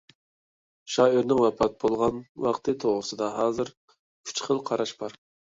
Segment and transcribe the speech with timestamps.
[0.93, 2.17] شائىرنىڭ ۋاپات بولغان
[2.47, 5.17] ۋاقتى توغرىسىدا ھازىر ئۈچ خىل قاراش بار.